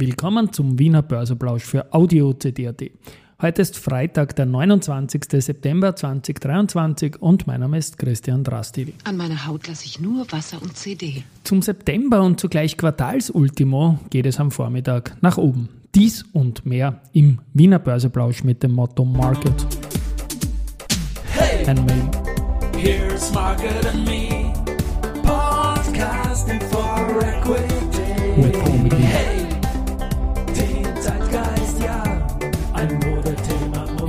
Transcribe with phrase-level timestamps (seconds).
[0.00, 2.90] Willkommen zum Wiener Börseplausch für Audio CD.at.
[3.42, 5.24] Heute ist Freitag, der 29.
[5.30, 8.94] September 2023 und mein Name ist Christian Drastil.
[9.04, 11.22] An meiner Haut lasse ich nur Wasser und CD.
[11.44, 15.68] Zum September und zugleich Quartalsultimo geht es am Vormittag nach oben.
[15.94, 19.66] Dies und mehr im Wiener Börseplausch mit dem Motto Market.
[21.34, 22.10] Hey, and me.
[22.78, 24.50] Here's Market and me.
[25.24, 28.42] Podcasting for Equity.
[28.42, 28.96] With Comedy.
[28.96, 29.49] Hey,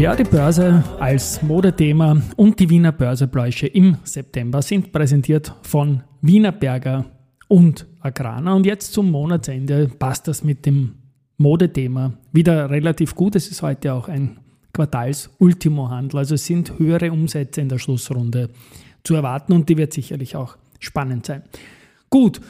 [0.00, 6.52] Ja, die Börse als Modethema und die Wiener Börsebläusche im September sind präsentiert von Wiener
[6.52, 7.04] Berger
[7.48, 8.54] und Agrana.
[8.54, 10.94] Und jetzt zum Monatsende passt das mit dem
[11.36, 13.36] Modethema wieder relativ gut.
[13.36, 14.38] Es ist heute auch ein
[14.72, 16.20] Quartals-Ultimo-Handel.
[16.20, 18.48] Also es sind höhere Umsätze in der Schlussrunde
[19.04, 21.42] zu erwarten und die wird sicherlich auch spannend sein.
[22.08, 22.40] Gut,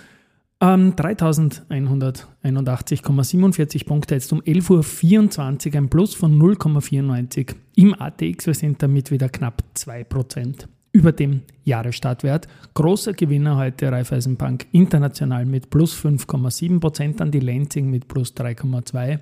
[0.60, 8.46] ähm, 3181,47 Punkte, jetzt um 11.24 Uhr, ein Plus von 0,94 im ATX.
[8.46, 12.48] Wir sind damit wieder knapp 2% über dem Jahresstartwert.
[12.74, 19.20] Großer Gewinner heute Raiffeisenbank International mit plus 5,7%, dann die Lenzing mit plus 3,2%,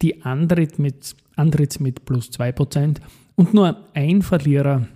[0.00, 2.98] die Andrit mit, Andritz mit plus 2%
[3.34, 4.86] und nur ein Verlierer,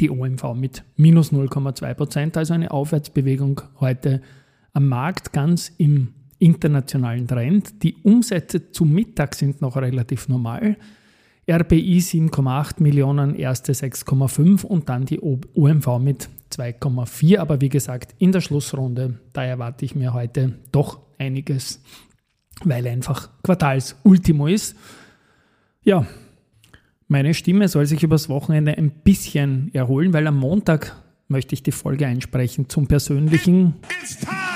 [0.00, 4.22] die OMV mit minus 0,2%, also eine Aufwärtsbewegung heute
[4.72, 7.82] am Markt ganz im internationalen Trend.
[7.82, 10.76] Die Umsätze zum Mittag sind noch relativ normal.
[11.50, 17.38] RBI 7,8 Millionen, erste 6,5 und dann die OMV mit 2,4.
[17.38, 21.80] Aber wie gesagt, in der Schlussrunde, da erwarte ich mir heute doch einiges,
[22.64, 24.76] weil einfach Quartalsultimo ist.
[25.84, 26.06] Ja,
[27.08, 30.96] meine Stimme soll sich übers Wochenende ein bisschen erholen, weil am Montag
[31.28, 34.51] möchte ich die Folge einsprechen zum persönlichen It's time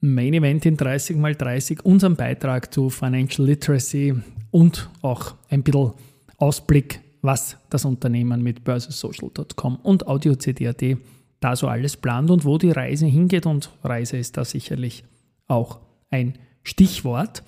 [0.00, 0.66] main event.
[0.66, 4.14] In 30 x 30, unseren Beitrag zu Financial Literacy
[4.50, 5.92] und auch ein bisschen
[6.36, 10.98] Ausblick, was das Unternehmen mit börsesocial.com und audio.cd.at
[11.40, 13.46] da so alles plant und wo die Reise hingeht.
[13.46, 15.04] Und Reise ist da sicherlich
[15.48, 15.80] auch
[16.10, 17.42] ein Stichwort.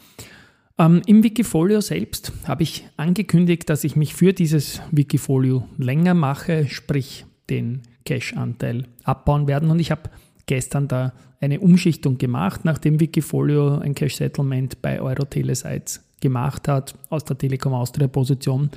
[0.79, 6.67] Ähm, Im Wikifolio selbst habe ich angekündigt, dass ich mich für dieses Wikifolio länger mache,
[6.69, 9.71] sprich den Cash-Anteil abbauen werden.
[9.71, 10.11] Und ich habe
[10.47, 17.37] gestern da eine Umschichtung gemacht, nachdem Wikifolio ein Cash-Settlement bei Euro-Telesites gemacht hat aus der
[17.37, 18.71] Telekom Austria Position,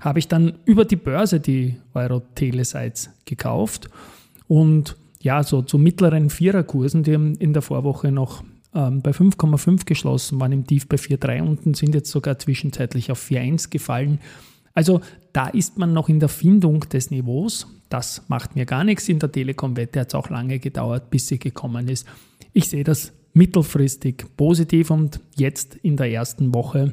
[0.00, 3.88] habe ich dann über die Börse die Euro-Telesites gekauft.
[4.48, 8.42] Und ja, so zu mittleren Viererkursen, die in der Vorwoche noch
[8.74, 13.22] ähm, bei 5,5 geschlossen, waren im Tief bei 4,3 unten, sind jetzt sogar zwischenzeitlich auf
[13.22, 14.18] 4,1 gefallen.
[14.74, 15.00] Also
[15.32, 17.66] da ist man noch in der Findung des Niveaus.
[17.88, 19.08] Das macht mir gar nichts.
[19.08, 22.06] In der Telekom-Wette hat es auch lange gedauert, bis sie gekommen ist.
[22.52, 26.92] Ich sehe das mittelfristig positiv und jetzt in der ersten Woche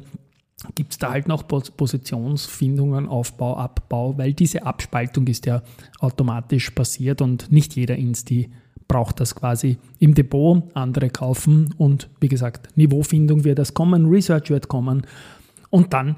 [0.74, 5.62] gibt es da halt noch Positionsfindungen, Aufbau, Abbau, weil diese Abspaltung ist ja
[6.00, 8.50] automatisch passiert und nicht jeder Insti
[8.86, 14.50] braucht das quasi im Depot, andere kaufen und wie gesagt, Niveaufindung wird das kommen, Research
[14.50, 15.06] wird kommen
[15.70, 16.16] und dann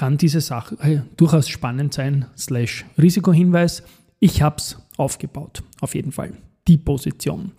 [0.00, 3.82] kann diese Sache durchaus spannend sein, slash Risikohinweis.
[4.18, 6.32] Ich habe es aufgebaut, auf jeden Fall,
[6.66, 7.52] die Position.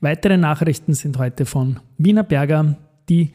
[0.00, 2.76] Weitere Nachrichten sind heute von Wiener Berger,
[3.08, 3.30] die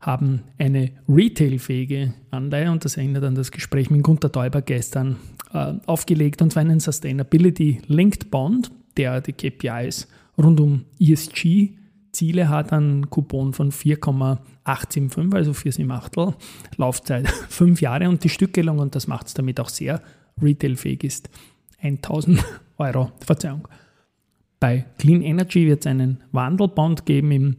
[0.00, 5.16] haben eine retailfähige Anleihe und das erinnert an das Gespräch mit Gunter Teuber gestern
[5.52, 10.08] äh, aufgelegt und zwar einen Sustainability Linked Bond, der die KPIs
[10.38, 11.74] rund um ESG
[12.12, 16.34] Ziele hat, einen Coupon von 4,875, also 478
[16.76, 20.02] Laufzeit 5 Jahre und die Stückelung, und das macht es damit auch sehr
[20.40, 21.30] retailfähig ist,
[21.82, 22.44] 1000
[22.78, 23.68] Euro, Verzeihung.
[24.60, 27.56] Bei Clean Energy wird es einen Wandelbond geben im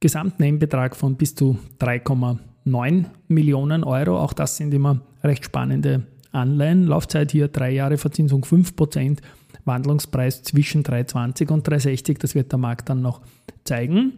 [0.00, 4.18] gesamten Endbetrag von bis zu 3,9 Millionen Euro.
[4.18, 6.86] Auch das sind immer recht spannende Anleihen.
[6.86, 9.18] Laufzeit hier drei Jahre, Verzinsung 5%,
[9.64, 12.18] Wandlungspreis zwischen 3,20 und 3,60.
[12.18, 13.20] Das wird der Markt dann noch
[13.64, 14.14] zeigen.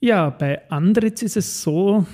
[0.00, 2.06] Ja, bei Andritz ist es so.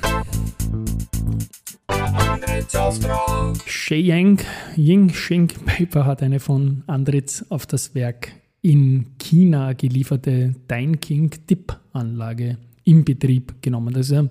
[3.67, 4.39] Sheyang
[4.77, 10.55] Ying Shing Paper hat eine von Andritz auf das Werk in China gelieferte
[11.01, 13.95] King Dip Anlage im Betrieb genommen.
[13.97, 14.29] Also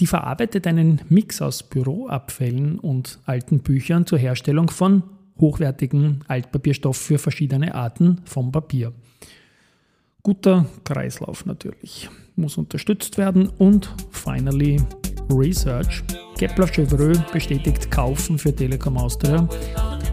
[0.00, 5.04] die verarbeitet einen Mix aus Büroabfällen und alten Büchern zur Herstellung von
[5.38, 8.92] hochwertigem Altpapierstoff für verschiedene Arten von Papier.
[10.22, 14.80] Guter Kreislauf natürlich, muss unterstützt werden und finally
[15.30, 16.02] Research
[16.38, 19.48] Kepler Chevreux bestätigt Kaufen für Telekom Austria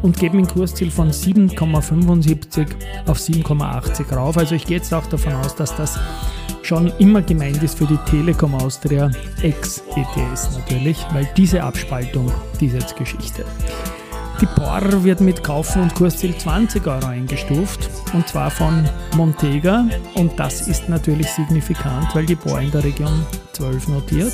[0.01, 2.67] und geben ein Kursziel von 7,75
[3.07, 4.38] auf 7,80 rauf.
[4.38, 6.00] Also ich gehe jetzt auch davon aus, dass das
[6.62, 12.74] schon immer gemeint ist für die Telekom Austria ex-ETS natürlich, weil diese Abspaltung, die ist
[12.74, 13.45] jetzt Geschichte.
[14.41, 19.85] Die POR wird mit Kaufen und Kursziel 20 Euro eingestuft und zwar von Montega
[20.15, 23.23] und das ist natürlich signifikant, weil die POR in der Region
[23.53, 24.33] 12 notiert.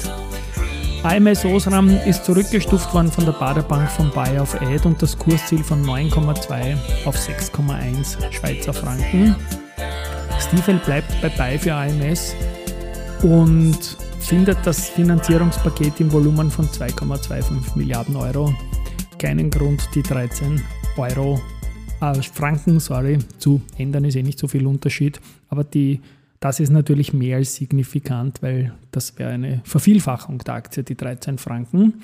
[1.04, 5.62] AMS Osram ist zurückgestuft worden von der Baderbank von Buy auf Ad und das Kursziel
[5.62, 9.36] von 9,2 auf 6,1 Schweizer Franken.
[10.40, 12.34] Stiefel bleibt bei Buy für AMS
[13.24, 13.78] und
[14.20, 18.54] findet das Finanzierungspaket im Volumen von 2,25 Milliarden Euro
[19.18, 20.62] keinen Grund, die 13
[20.98, 21.42] Euro,
[22.02, 25.20] äh, Franken, sorry, zu ändern, ist eh nicht so viel Unterschied,
[25.50, 26.02] aber die
[26.40, 31.40] das ist natürlich mehr als signifikant, weil das wäre eine Vervielfachung der Aktie, die 13
[31.40, 32.04] Franken.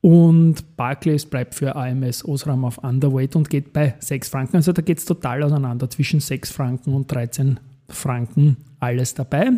[0.00, 4.56] Und Barclays bleibt für AMS Osram auf Underweight und geht bei 6 Franken.
[4.56, 8.56] Also da geht es total auseinander zwischen 6 Franken und 13 Franken.
[8.78, 9.50] Alles dabei.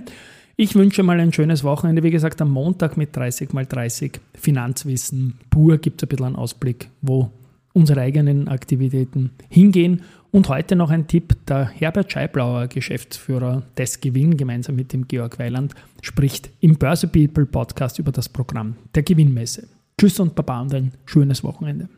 [0.63, 2.05] Ich wünsche mal ein schönes Wochenende.
[2.05, 6.37] Wie gesagt, am Montag mit 30 mal 30 Finanzwissen pur gibt es ein bisschen einen
[6.37, 7.33] Ausblick, wo
[7.73, 10.03] unsere eigenen Aktivitäten hingehen.
[10.31, 15.41] Und heute noch ein Tipp, der Herbert Scheiblauer, Geschäftsführer des Gewinn, gemeinsam mit dem Georg
[15.41, 19.67] Weiland, spricht im Börse People Podcast über das Programm der Gewinnmesse.
[19.99, 21.89] Tschüss und Baba und ein schönes Wochenende.